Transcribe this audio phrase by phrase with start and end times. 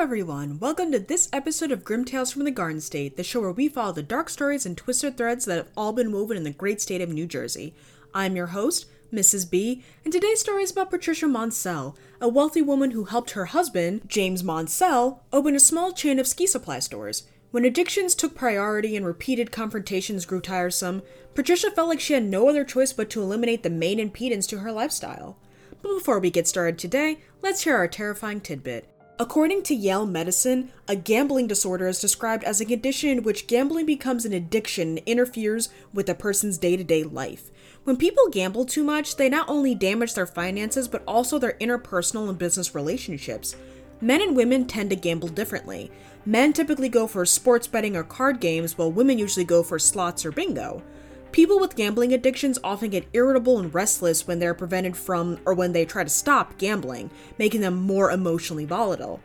[0.00, 0.58] everyone.
[0.58, 3.68] Welcome to this episode of Grim Tales from the Garden State, the show where we
[3.68, 6.80] follow the dark stories and twisted threads that have all been woven in the great
[6.80, 7.74] state of New Jersey.
[8.14, 9.50] I'm your host, Mrs.
[9.50, 14.00] B, and today's story is about Patricia Monsell, a wealthy woman who helped her husband,
[14.06, 17.24] James Monsell, open a small chain of ski supply stores.
[17.50, 21.02] When addictions took priority and repeated confrontations grew tiresome,
[21.34, 24.60] Patricia felt like she had no other choice but to eliminate the main impedance to
[24.60, 25.36] her lifestyle.
[25.82, 28.88] But before we get started today, let's hear our terrifying tidbit.
[29.20, 33.84] According to Yale Medicine, a gambling disorder is described as a condition in which gambling
[33.84, 37.50] becomes an addiction and interferes with a person's day to day life.
[37.84, 42.30] When people gamble too much, they not only damage their finances but also their interpersonal
[42.30, 43.56] and business relationships.
[44.00, 45.92] Men and women tend to gamble differently.
[46.24, 50.24] Men typically go for sports betting or card games, while women usually go for slots
[50.24, 50.82] or bingo.
[51.32, 55.72] People with gambling addictions often get irritable and restless when they're prevented from or when
[55.72, 57.08] they try to stop gambling,
[57.38, 59.20] making them more emotionally volatile.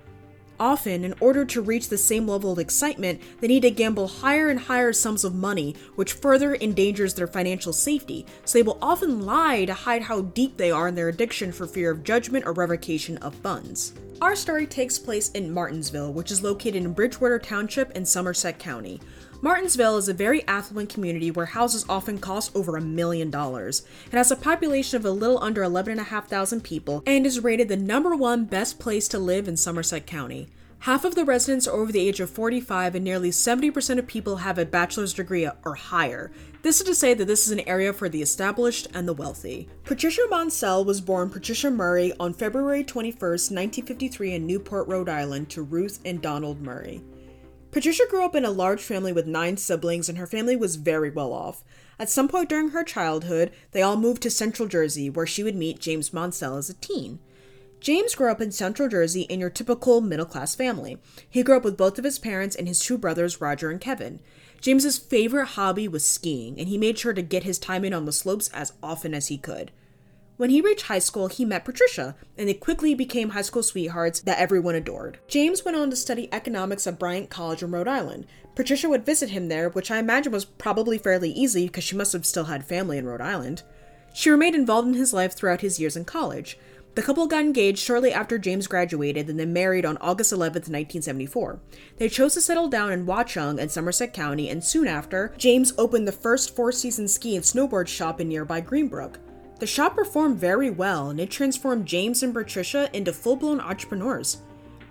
[0.60, 4.50] Often, in order to reach the same level of excitement, they need to gamble higher
[4.50, 9.26] and higher sums of money, which further endangers their financial safety, so they will often
[9.26, 12.54] lie to hide how deep they are in their addiction for fear of judgment or
[12.54, 13.94] revocation of funds.
[14.22, 19.02] Our story takes place in Martinsville, which is located in Bridgewater Township in Somerset County.
[19.46, 23.84] Martinsville is a very affluent community where houses often cost over a million dollars.
[24.08, 28.16] It has a population of a little under 11,500 people and is rated the number
[28.16, 30.48] one best place to live in Somerset County.
[30.80, 34.38] Half of the residents are over the age of 45, and nearly 70% of people
[34.38, 36.32] have a bachelor's degree or higher.
[36.64, 39.70] This is to say that this is an area for the established and the wealthy.
[39.84, 45.62] Patricia Monsell was born Patricia Murray on February 21, 1953, in Newport, Rhode Island, to
[45.62, 47.04] Ruth and Donald Murray.
[47.76, 51.10] Patricia grew up in a large family with nine siblings, and her family was very
[51.10, 51.62] well off.
[52.00, 55.58] At some point during her childhood, they all moved to Central Jersey, where she would
[55.58, 57.20] meet James Monsell as a teen.
[57.82, 61.00] James grew up in Central Jersey in your typical middle class family.
[61.30, 64.22] He grew up with both of his parents and his two brothers, Roger and Kevin.
[64.62, 68.06] James's favorite hobby was skiing, and he made sure to get his time in on
[68.06, 69.74] the slopes as often as he could.
[70.38, 74.20] When he reached high school, he met Patricia, and they quickly became high school sweethearts
[74.22, 75.18] that everyone adored.
[75.30, 78.26] James went on to study economics at Bryant College in Rhode Island.
[78.54, 82.12] Patricia would visit him there, which I imagine was probably fairly easy because she must
[82.12, 83.64] have still had family in Rhode Island.
[84.14, 86.58] She remained involved in his life throughout his years in college.
[86.96, 91.60] The couple got engaged shortly after James graduated and then married on August 11, 1974.
[91.98, 96.08] They chose to settle down in Watchung in Somerset County, and soon after, James opened
[96.08, 99.16] the first four season ski and snowboard shop in nearby Greenbrook.
[99.60, 104.42] The shop performed very well and it transformed James and Patricia into full blown entrepreneurs.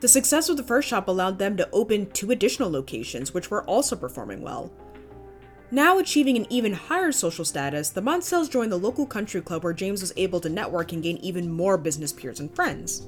[0.00, 3.64] The success of the first shop allowed them to open two additional locations, which were
[3.64, 4.72] also performing well.
[5.70, 9.72] Now achieving an even higher social status, the Monsells joined the local country club where
[9.72, 13.00] James was able to network and gain even more business peers and friends.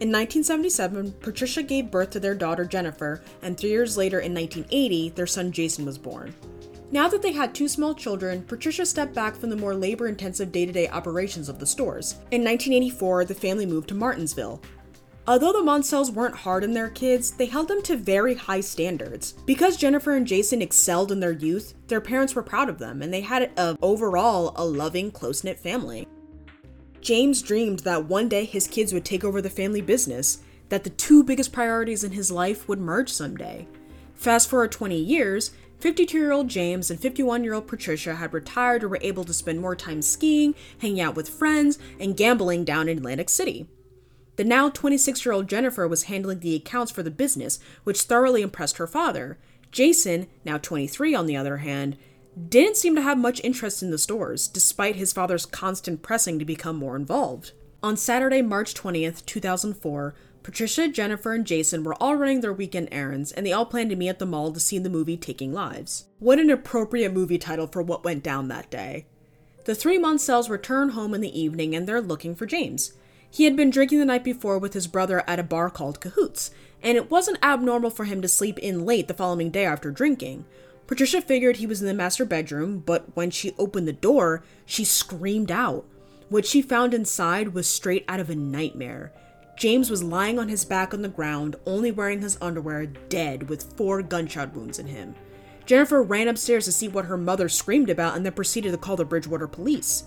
[0.00, 5.10] In 1977, Patricia gave birth to their daughter Jennifer, and three years later, in 1980,
[5.10, 6.34] their son Jason was born.
[6.92, 10.50] Now that they had two small children, Patricia stepped back from the more labor intensive
[10.50, 12.14] day to day operations of the stores.
[12.32, 14.60] In 1984, the family moved to Martinsville.
[15.28, 19.34] Although the Monsells weren't hard on their kids, they held them to very high standards.
[19.46, 23.14] Because Jennifer and Jason excelled in their youth, their parents were proud of them, and
[23.14, 26.08] they had a, overall a loving, close knit family.
[27.00, 30.90] James dreamed that one day his kids would take over the family business, that the
[30.90, 33.68] two biggest priorities in his life would merge someday.
[34.14, 38.82] Fast forward 20 years, 52 year old James and 51 year old Patricia had retired
[38.82, 42.88] and were able to spend more time skiing, hanging out with friends, and gambling down
[42.88, 43.66] in Atlantic City.
[44.36, 48.42] The now 26 year old Jennifer was handling the accounts for the business, which thoroughly
[48.42, 49.38] impressed her father.
[49.72, 51.96] Jason, now 23 on the other hand,
[52.48, 56.44] didn't seem to have much interest in the stores, despite his father's constant pressing to
[56.44, 57.52] become more involved.
[57.82, 63.30] On Saturday, March 20th, 2004, Patricia, Jennifer, and Jason were all running their weekend errands,
[63.30, 66.06] and they all planned to meet at the mall to see the movie Taking Lives.
[66.18, 69.06] What an appropriate movie title for what went down that day.
[69.66, 72.94] The three Monsells return home in the evening and they're looking for James.
[73.30, 76.50] He had been drinking the night before with his brother at a bar called Cahoots,
[76.82, 80.46] and it wasn't abnormal for him to sleep in late the following day after drinking.
[80.86, 84.84] Patricia figured he was in the master bedroom, but when she opened the door, she
[84.84, 85.84] screamed out.
[86.28, 89.12] What she found inside was straight out of a nightmare.
[89.60, 93.76] James was lying on his back on the ground, only wearing his underwear, dead, with
[93.76, 95.14] four gunshot wounds in him.
[95.66, 98.96] Jennifer ran upstairs to see what her mother screamed about and then proceeded to call
[98.96, 100.04] the Bridgewater police.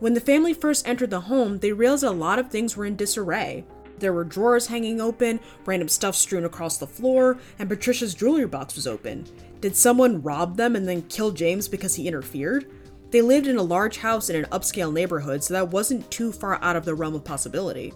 [0.00, 2.96] When the family first entered the home, they realized a lot of things were in
[2.96, 3.64] disarray.
[4.00, 8.74] There were drawers hanging open, random stuff strewn across the floor, and Patricia's jewelry box
[8.74, 9.26] was open.
[9.60, 12.68] Did someone rob them and then kill James because he interfered?
[13.12, 16.60] They lived in a large house in an upscale neighborhood, so that wasn't too far
[16.64, 17.92] out of the realm of possibility.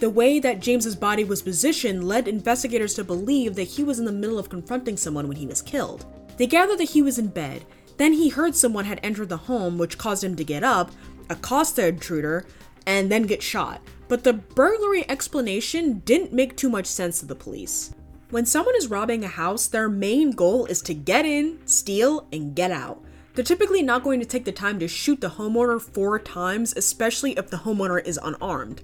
[0.00, 4.06] The way that James's body was positioned led investigators to believe that he was in
[4.06, 6.06] the middle of confronting someone when he was killed.
[6.38, 7.66] They gathered that he was in bed.
[7.98, 10.90] Then he heard someone had entered the home, which caused him to get up,
[11.28, 12.46] accost the intruder,
[12.86, 13.82] and then get shot.
[14.08, 17.94] But the burglary explanation didn't make too much sense to the police.
[18.30, 22.54] When someone is robbing a house, their main goal is to get in, steal, and
[22.56, 23.04] get out.
[23.34, 27.32] They're typically not going to take the time to shoot the homeowner four times, especially
[27.32, 28.82] if the homeowner is unarmed.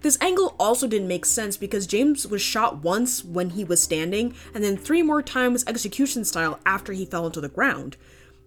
[0.00, 4.34] This angle also didn't make sense because James was shot once when he was standing,
[4.54, 7.96] and then three more times execution style after he fell into the ground.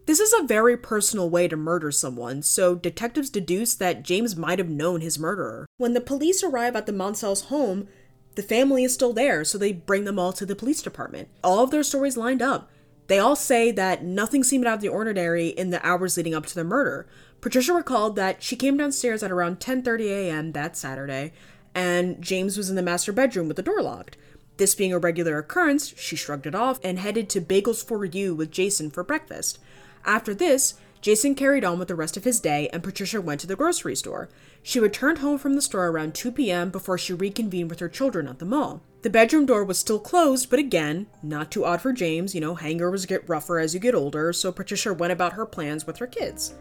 [0.05, 4.59] This is a very personal way to murder someone, so detectives deduce that James might
[4.59, 5.67] have known his murderer.
[5.77, 7.87] When the police arrive at the Monsells' home,
[8.35, 11.27] the family is still there, so they bring them all to the police department.
[11.43, 12.71] All of their stories lined up.
[13.07, 16.45] They all say that nothing seemed out of the ordinary in the hours leading up
[16.45, 17.07] to the murder.
[17.41, 20.51] Patricia recalled that she came downstairs at around 10:30 a.m.
[20.51, 21.33] that Saturday,
[21.73, 24.15] and James was in the master bedroom with the door locked.
[24.57, 28.35] This being a regular occurrence, she shrugged it off and headed to Bagels for You
[28.35, 29.57] with Jason for breakfast.
[30.05, 33.47] After this, Jason carried on with the rest of his day and Patricia went to
[33.47, 34.29] the grocery store.
[34.61, 36.69] She returned home from the store around 2 p.m.
[36.69, 38.81] before she reconvened with her children at the mall.
[39.01, 42.55] The bedroom door was still closed, but again, not too odd for James, you know,
[42.55, 46.05] hangovers get rougher as you get older, so Patricia went about her plans with her
[46.05, 46.53] kids.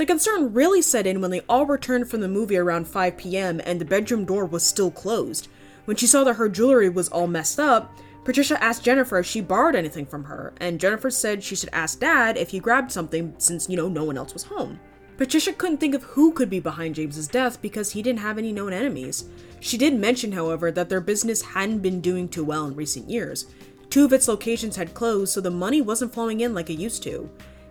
[0.00, 3.60] The concern really set in when they all returned from the movie around 5 p.m.
[3.66, 5.48] and the bedroom door was still closed.
[5.84, 7.92] When she saw that her jewelry was all messed up,
[8.24, 12.00] Patricia asked Jennifer if she borrowed anything from her, and Jennifer said she should ask
[12.00, 14.80] Dad if he grabbed something since, you know, no one else was home.
[15.18, 18.52] Patricia couldn't think of who could be behind James's death because he didn't have any
[18.52, 19.26] known enemies.
[19.60, 23.52] She did mention, however, that their business hadn't been doing too well in recent years.
[23.90, 27.02] Two of its locations had closed, so the money wasn't flowing in like it used
[27.02, 27.28] to.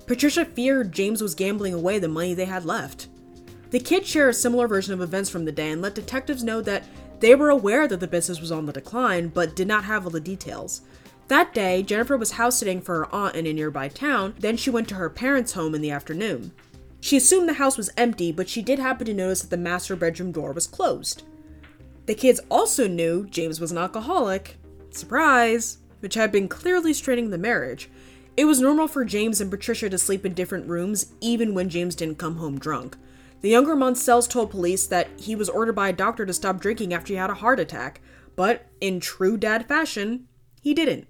[0.10, 3.10] Patricia feared James was gambling away the money they had left.
[3.70, 6.62] The kids share a similar version of events from the day and let detectives know
[6.62, 6.84] that
[7.20, 10.10] they were aware that the business was on the decline, but did not have all
[10.10, 10.82] the details.
[11.28, 14.72] That day, Jennifer was house sitting for her aunt in a nearby town, then she
[14.72, 16.54] went to her parents' home in the afternoon.
[17.02, 19.96] She assumed the house was empty, but she did happen to notice that the master
[19.96, 21.22] bedroom door was closed.
[22.08, 24.58] The kids also knew James was an alcoholic,
[24.90, 27.92] surprise, which had been clearly straining the marriage.
[28.40, 31.94] It was normal for James and Patricia to sleep in different rooms, even when James
[31.94, 32.96] didn't come home drunk.
[33.42, 36.94] The younger Monsells told police that he was ordered by a doctor to stop drinking
[36.94, 38.00] after he had a heart attack,
[38.38, 40.30] but in true dad fashion,
[40.62, 41.10] he didn't.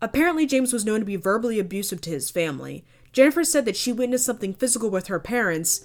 [0.00, 2.82] Apparently, James was known to be verbally abusive to his family.
[3.12, 5.84] Jennifer said that she witnessed something physical with her parents,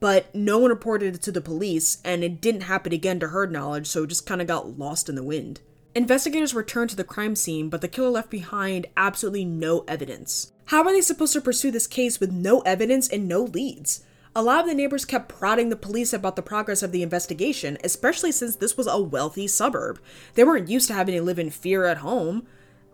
[0.00, 3.46] but no one reported it to the police, and it didn't happen again to her
[3.46, 5.60] knowledge, so it just kind of got lost in the wind.
[5.96, 10.52] Investigators returned to the crime scene, but the killer left behind absolutely no evidence.
[10.66, 14.04] How are they supposed to pursue this case with no evidence and no leads?
[14.34, 17.78] A lot of the neighbors kept prodding the police about the progress of the investigation,
[17.82, 19.98] especially since this was a wealthy suburb.
[20.34, 22.46] They weren't used to having to live in fear at home,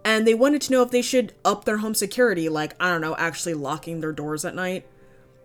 [0.04, 3.00] and they wanted to know if they should up their home security, like, I don't
[3.00, 4.86] know, actually locking their doors at night.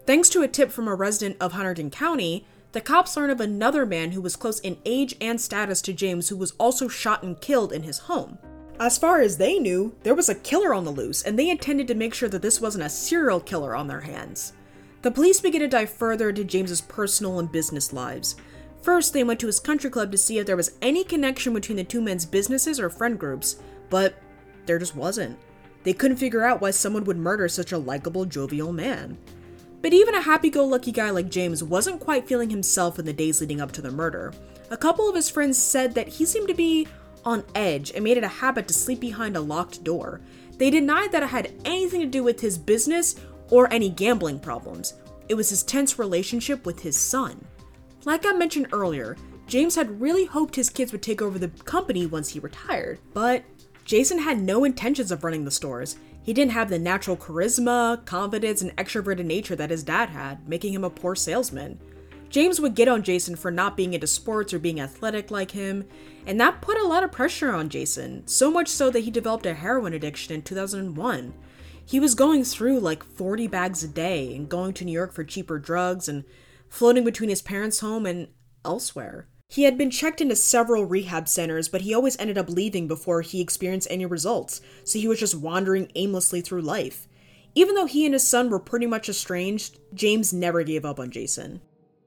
[0.05, 3.85] Thanks to a tip from a resident of Hunterdon County, the cops learn of another
[3.85, 7.39] man who was close in age and status to James who was also shot and
[7.39, 8.37] killed in his home.
[8.79, 11.87] As far as they knew, there was a killer on the loose, and they intended
[11.87, 14.53] to make sure that this wasn't a serial killer on their hands.
[15.01, 18.35] The police began to dive further into James's personal and business lives.
[18.81, 21.77] First, they went to his country club to see if there was any connection between
[21.77, 23.57] the two men's businesses or friend groups,
[23.89, 24.15] but
[24.65, 25.39] there just wasn't.
[25.83, 29.17] They couldn't figure out why someone would murder such a likable, jovial man.
[29.81, 33.13] But even a happy go lucky guy like James wasn't quite feeling himself in the
[33.13, 34.33] days leading up to the murder.
[34.69, 36.87] A couple of his friends said that he seemed to be
[37.23, 40.21] on edge and made it a habit to sleep behind a locked door.
[40.57, 43.15] They denied that it had anything to do with his business
[43.49, 44.95] or any gambling problems.
[45.29, 47.45] It was his tense relationship with his son.
[48.05, 49.17] Like I mentioned earlier,
[49.47, 53.43] James had really hoped his kids would take over the company once he retired, but
[53.85, 55.97] Jason had no intentions of running the stores.
[56.27, 60.73] He didn't have the natural charisma, confidence, and extroverted nature that his dad had, making
[60.73, 61.79] him a poor salesman.
[62.29, 65.85] James would get on Jason for not being into sports or being athletic like him,
[66.25, 69.45] and that put a lot of pressure on Jason, so much so that he developed
[69.45, 71.33] a heroin addiction in 2001.
[71.85, 75.23] He was going through like 40 bags a day and going to New York for
[75.23, 76.25] cheaper drugs and
[76.67, 78.27] floating between his parents' home and
[78.65, 79.29] elsewhere.
[79.49, 83.21] He had been checked into several rehab centers, but he always ended up leaving before
[83.21, 87.07] he experienced any results, so he was just wandering aimlessly through life.
[87.55, 91.09] Even though he and his son were pretty much estranged, James never gave up on
[91.09, 91.61] Jason.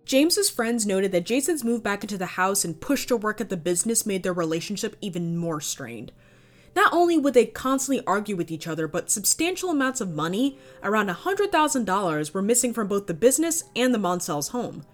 [0.05, 3.49] James's friends noted that Jason's move back into the house and push to work at
[3.49, 6.13] the business made their relationship even more strained.
[6.77, 11.09] Not only would they constantly argue with each other, but substantial amounts of money, around
[11.09, 14.85] $100,000, were missing from both the business and the Monsells' home.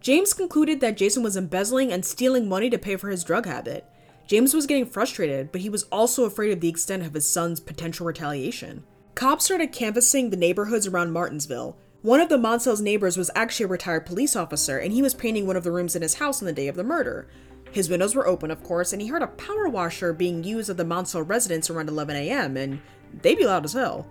[0.00, 3.84] James concluded that Jason was embezzling and stealing money to pay for his drug habit.
[4.26, 7.60] James was getting frustrated, but he was also afraid of the extent of his son's
[7.60, 8.84] potential retaliation.
[9.14, 11.76] Cops started canvassing the neighborhoods around Martinsville.
[12.02, 15.46] One of the Monsells' neighbors was actually a retired police officer, and he was painting
[15.46, 17.28] one of the rooms in his house on the day of the murder.
[17.72, 20.76] His windows were open, of course, and he heard a power washer being used at
[20.76, 22.80] the Monsell residence around 11 a.m., and
[23.22, 24.06] they be loud as hell.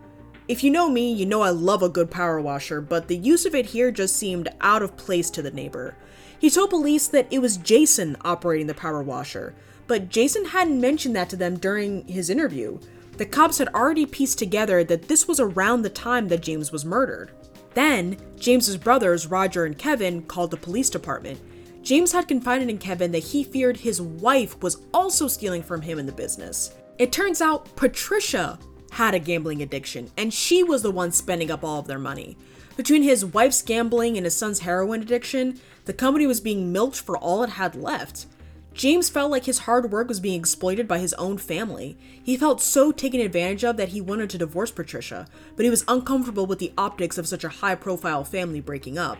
[0.48, 3.48] If you know me, you know I love a good power washer, but the use
[3.48, 5.96] of it here just seemed out of place to the neighbor.
[6.38, 9.56] He told police that it was Jason operating the power washer,
[9.88, 12.78] but Jason hadn't mentioned that to them during his interview.
[13.18, 16.86] The cops had already pieced together that this was around the time that James was
[16.86, 17.32] murdered.
[17.74, 21.40] Then, James's brothers, Roger and Kevin, called the police department.
[21.82, 25.98] James had confided in Kevin that he feared his wife was also stealing from him
[25.98, 26.75] in the business.
[27.00, 28.60] It turns out Patricia
[28.96, 32.38] had a gambling addiction, and she was the one spending up all of their money.
[32.78, 37.18] Between his wife's gambling and his son's heroin addiction, the company was being milked for
[37.18, 38.25] all it had left.
[38.74, 41.98] James felt like his hard work was being exploited by his own family.
[42.24, 45.84] He felt so taken advantage of that he wanted to divorce Patricia, but he was
[45.90, 49.18] uncomfortable with the optics of such a high profile family breaking up.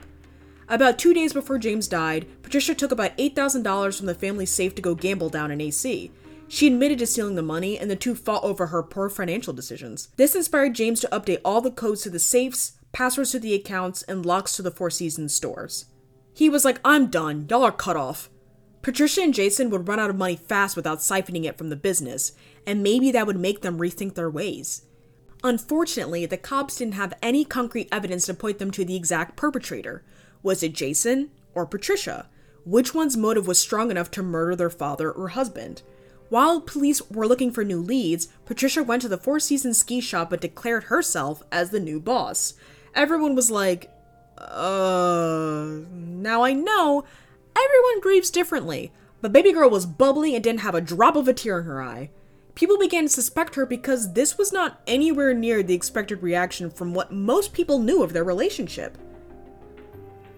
[0.70, 4.82] About two days before James died, Patricia took about $8,000 from the family's safe to
[4.82, 6.12] go gamble down in AC.
[6.56, 10.08] She admitted to stealing the money, and the two fought over her poor financial decisions.
[10.16, 14.04] This inspired James to update all the codes to the safes, passwords to the accounts,
[14.04, 15.88] and locks to the Four Seasons stores.
[16.34, 17.46] He was like, I'm done.
[17.50, 18.30] Y'all are cut off.
[18.82, 22.32] Patricia and Jason would run out of money fast without siphoning it from the business,
[22.66, 24.84] and maybe that would make them rethink their ways.
[25.44, 30.06] Unfortunately, the cops didn't have any concrete evidence to point them to the exact perpetrator.
[30.42, 32.30] Was it Jason or Patricia?
[32.64, 35.82] Which one's motive was strong enough to murder their father or husband?
[36.30, 40.32] While police were looking for new leads, Patricia went to the Four Seasons ski shop
[40.32, 42.54] and declared herself as the new boss.
[42.94, 43.92] Everyone was like,
[44.38, 45.68] uh.
[45.92, 47.04] Now I know
[47.56, 48.92] everyone grieves differently,
[49.22, 51.82] but Baby Girl was bubbly and didn't have a drop of a tear in her
[51.82, 52.10] eye.
[52.56, 56.94] People began to suspect her because this was not anywhere near the expected reaction from
[56.94, 58.98] what most people knew of their relationship.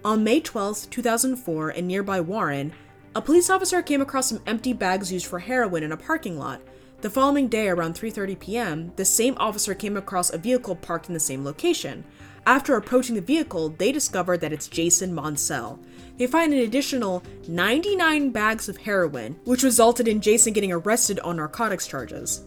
[0.04, 2.72] On May 12, 2004, in nearby Warren,
[3.14, 6.60] a police officer came across some empty bags used for heroin in a parking lot.
[7.00, 11.14] The following day around 3:30 p.m., the same officer came across a vehicle parked in
[11.14, 12.04] the same location.
[12.46, 15.78] After approaching the vehicle, they discovered that it's Jason Monsell.
[16.16, 21.36] They find an additional 99 bags of heroin, which resulted in Jason getting arrested on
[21.36, 22.42] narcotics charges.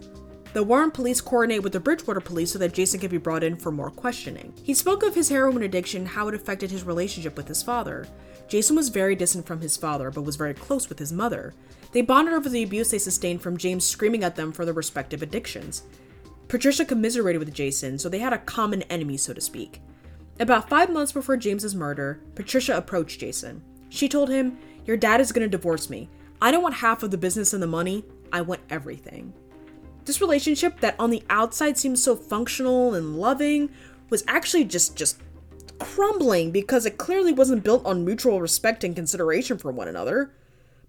[0.54, 3.56] The Warren police coordinate with the Bridgewater police so that Jason can be brought in
[3.56, 4.54] for more questioning.
[4.64, 8.06] He spoke of his heroin addiction, how it affected his relationship with his father.
[8.52, 11.54] Jason was very distant from his father, but was very close with his mother.
[11.94, 15.22] They bonded over the abuse they sustained from James screaming at them for their respective
[15.22, 15.84] addictions.
[16.50, 19.80] Patricia commiserated with Jason, so they had a common enemy, so to speak.
[20.38, 23.64] About five months before James's murder, Patricia approached Jason.
[23.88, 26.10] She told him, Your dad is gonna divorce me.
[26.42, 28.04] I don't want half of the business and the money,
[28.34, 29.32] I want everything.
[30.04, 33.70] This relationship that on the outside seems so functional and loving
[34.10, 35.22] was actually just just
[35.96, 40.34] crumbling because it clearly wasn't built on mutual respect and consideration for one another.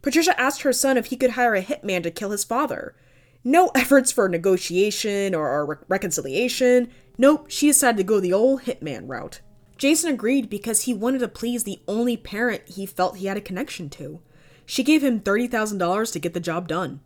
[0.00, 2.94] Patricia asked her son if he could hire a hitman to kill his father.
[3.42, 6.90] No efforts for negotiation or re- reconciliation.
[7.18, 9.40] Nope, she decided to go the old hitman route.
[9.76, 13.40] Jason agreed because he wanted to please the only parent he felt he had a
[13.40, 14.20] connection to.
[14.64, 17.00] She gave him $30,000 to get the job done.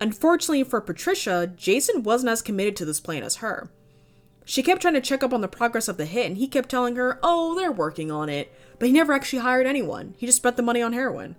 [0.00, 3.70] Unfortunately for Patricia, Jason wasn't as committed to this plan as her.
[4.48, 6.70] She kept trying to check up on the progress of the hit, and he kept
[6.70, 8.50] telling her, oh, they're working on it.
[8.78, 10.14] But he never actually hired anyone.
[10.16, 11.36] He just spent the money on heroin.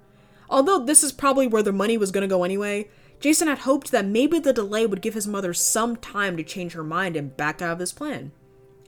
[0.48, 2.88] Although this is probably where the money was going to go anyway,
[3.20, 6.74] Jason had hoped that maybe the delay would give his mother some time to change
[6.74, 8.32] her mind and back out of his plan.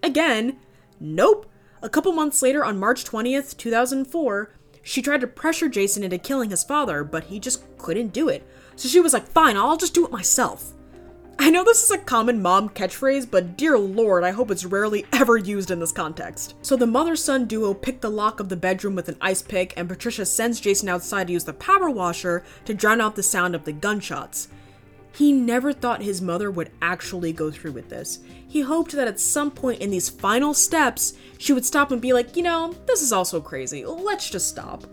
[0.04, 0.60] Again,
[1.00, 1.48] nope.
[1.82, 6.52] A couple months later, on March 20th, 2004, she tried to pressure Jason into killing
[6.52, 8.48] his father, but he just couldn't do it.
[8.76, 10.76] So she was like, fine, I'll just do it myself.
[11.40, 15.06] I know this is a common mom catchphrase, but dear lord, I hope it's rarely
[15.14, 16.56] ever used in this context.
[16.62, 19.74] So the mother son duo pick the lock of the bedroom with an ice pick,
[19.76, 23.56] and Patricia sends Jason outside to use the power washer to drown out the sound
[23.56, 24.50] of the gunshots.
[25.14, 28.20] He never thought his mother would actually go through with this.
[28.48, 32.14] He hoped that at some point in these final steps, she would stop and be
[32.14, 34.86] like, you know, this is also crazy, let's just stop.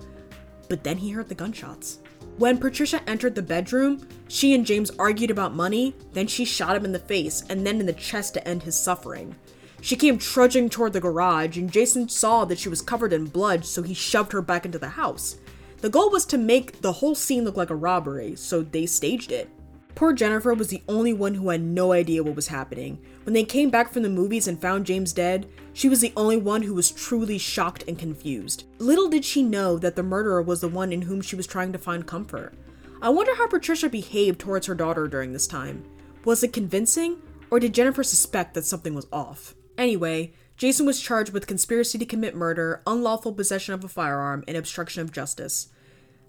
[0.69, 1.99] But then he heard the gunshots.
[2.39, 6.85] When Patricia entered the bedroom, she and James argued about money, then she shot him
[6.85, 9.35] in the face and then in the chest to end his suffering.
[9.81, 13.65] She came trudging toward the garage, and Jason saw that she was covered in blood,
[13.65, 15.37] so he shoved her back into the house.
[15.81, 19.33] The goal was to make the whole scene look like a robbery, so they staged
[19.33, 19.51] it.
[19.99, 23.01] Poor Jennifer was the only one who had no idea what was happening.
[23.25, 26.37] When they came back from the movies and found James dead, she was the only
[26.37, 28.63] one who was truly shocked and confused.
[28.79, 31.73] Little did she know that the murderer was the one in whom she was trying
[31.73, 32.55] to find comfort.
[33.03, 35.83] I wonder how Patricia behaved towards her daughter during this time.
[36.25, 39.57] Was it convincing, or did Jennifer suspect that something was off?
[39.77, 44.57] Anyway, Jason was charged with conspiracy to commit murder, unlawful possession of a firearm, and
[44.57, 45.71] obstruction of justice.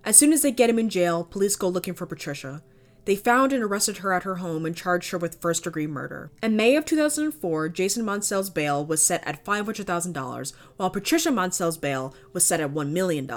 [0.04, 2.64] As soon as they get him in jail, police go looking for Patricia.
[3.10, 6.30] They found and arrested her at her home and charged her with first degree murder.
[6.44, 12.14] In May of 2004, Jason Monsell's bail was set at $500,000, while Patricia Monsell's bail
[12.34, 13.28] was set at $1 million.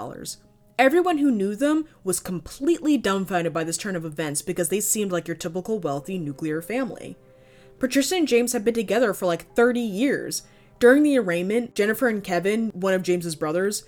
[0.79, 5.11] Everyone who knew them was completely dumbfounded by this turn of events because they seemed
[5.11, 7.17] like your typical wealthy nuclear family.
[7.79, 10.43] Patricia and James had been together for like 30 years.
[10.81, 13.85] During the arraignment, Jennifer and Kevin, one of James's brothers,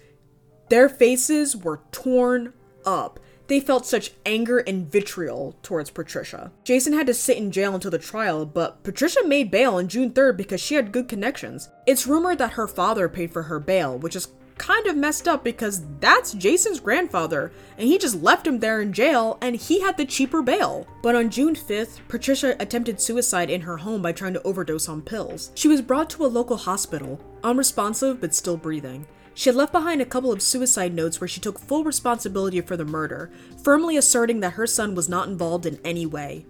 [0.71, 2.55] their faces were torn
[2.87, 3.21] up.
[3.47, 6.51] They felt such anger and vitriol towards Patricia.
[6.65, 10.11] Jason had to sit in jail until the trial, but Patricia made bail on June
[10.11, 11.69] 3rd because she had good connections.
[11.87, 15.45] It's rumored that her father paid for her bail, which is kind of messed up
[15.45, 19.97] because that's Jason's grandfather, and he just left him there in jail and he had
[19.97, 20.87] the cheaper bail.
[21.03, 25.03] But on June 5th, Patricia attempted suicide in her home by trying to overdose on
[25.03, 25.51] pills.
[25.55, 29.07] She was brought to a local hospital, unresponsive but still breathing.
[29.35, 32.77] She had left behind a couple of suicide notes where she took full responsibility for
[32.77, 33.31] the murder,
[33.63, 36.47] firmly asserting that her son was not involved in any way.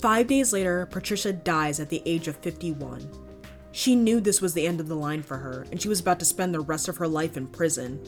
[0.00, 3.08] Five days later, Patricia dies at the age of 51.
[3.70, 6.18] She knew this was the end of the line for her, and she was about
[6.18, 8.00] to spend the rest of her life in prison.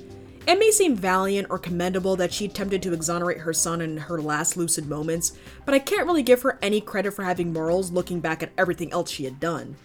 [0.47, 4.21] It may seem valiant or commendable that she attempted to exonerate her son in her
[4.21, 5.33] last lucid moments,
[5.65, 8.93] but I can't really give her any credit for having morals looking back at everything
[8.93, 9.77] else she had done.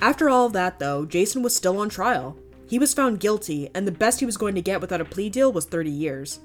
[0.00, 2.38] After all of that, though, Jason was still on trial.
[2.72, 5.28] He was found guilty, and the best he was going to get without a plea
[5.28, 6.40] deal was 30 years.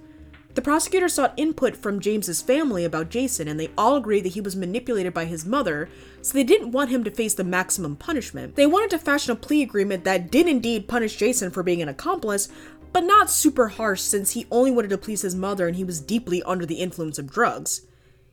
[0.55, 4.41] The prosecutor sought input from James's family about Jason, and they all agreed that he
[4.41, 5.87] was manipulated by his mother,
[6.21, 8.57] so they didn't want him to face the maximum punishment.
[8.57, 11.87] They wanted to fashion a plea agreement that did indeed punish Jason for being an
[11.87, 12.49] accomplice,
[12.91, 16.01] but not super harsh since he only wanted to please his mother and he was
[16.01, 17.83] deeply under the influence of drugs.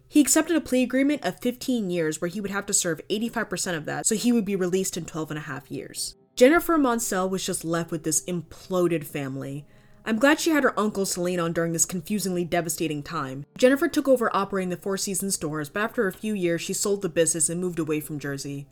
[0.08, 3.76] He accepted a plea agreement of 15 years where he would have to serve 85%
[3.76, 6.16] of that, so he would be released in 12 and a half years.
[6.36, 9.64] Jennifer Monsell was just left with this imploded family.
[10.04, 13.47] I'm glad she had her uncle lean on during this confusingly devastating time.
[13.56, 17.02] Jennifer took over operating the Four Seasons stores, but after a few years, she sold
[17.02, 18.66] the business and moved away from Jersey.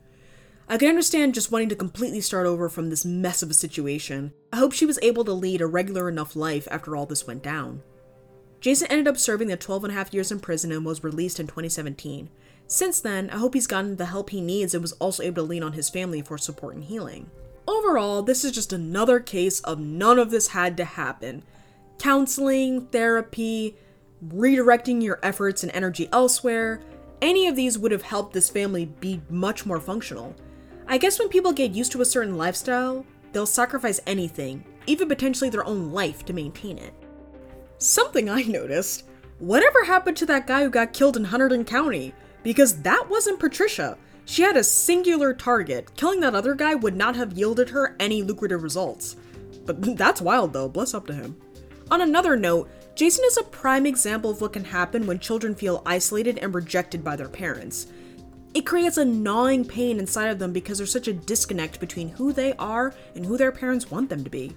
[0.69, 4.33] I can understand just wanting to completely start over from this mess of a situation.
[4.53, 7.45] I hope she was able to lead a regular enough life after all this went
[7.45, 7.83] down.
[8.61, 11.39] Jason ended up serving the 12 and a half years in prison and was released
[11.39, 12.29] in 2017.
[12.67, 15.49] Since then, I hope he's gotten the help he needs and was also able to
[15.49, 17.31] lean on his family for support and healing.
[17.67, 21.43] Overall, this is just another case of none of this had to happen.
[21.99, 23.77] Counseling, therapy,
[24.27, 26.81] redirecting your efforts and energy elsewhere,
[27.21, 30.35] any of these would have helped this family be much more functional.
[30.89, 35.49] I guess when people get used to a certain lifestyle, they'll sacrifice anything, even potentially
[35.49, 36.93] their own life, to maintain it.
[37.79, 39.05] Something I noticed
[39.39, 42.15] whatever happened to that guy who got killed in Hunterdon County?
[42.43, 43.97] Because that wasn't Patricia.
[44.25, 45.95] She had a singular target.
[45.97, 49.17] Killing that other guy would not have yielded her any lucrative results.
[49.65, 51.37] But that's wild though, bless up to him.
[51.91, 55.83] On another note, Jason is a prime example of what can happen when children feel
[55.87, 57.87] isolated and rejected by their parents.
[58.55, 62.33] It creates a gnawing pain inside of them because there's such a disconnect between who
[62.33, 64.55] they are and who their parents want them to be.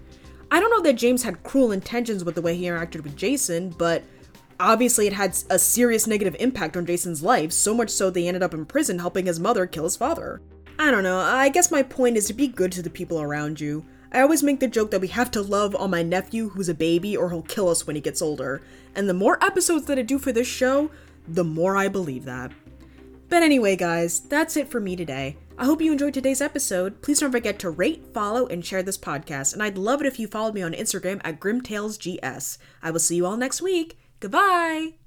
[0.52, 3.70] I don't know that James had cruel intentions with the way he interacted with Jason,
[3.70, 4.04] but
[4.60, 8.44] Obviously, it had a serious negative impact on Jason's life, so much so they ended
[8.44, 10.42] up in prison helping his mother kill his father.
[10.80, 13.60] I don't know, I guess my point is to be good to the people around
[13.60, 13.86] you.
[14.12, 16.74] I always make the joke that we have to love on my nephew who's a
[16.74, 18.62] baby or he'll kill us when he gets older.
[18.96, 20.90] And the more episodes that I do for this show,
[21.28, 22.52] the more I believe that.
[23.28, 25.36] But anyway, guys, that's it for me today.
[25.58, 27.02] I hope you enjoyed today's episode.
[27.02, 29.54] Please don't forget to rate, follow, and share this podcast.
[29.54, 32.58] And I'd love it if you followed me on Instagram at GrimTalesGS.
[32.84, 33.98] I will see you all next week.
[34.26, 35.05] Goodbye!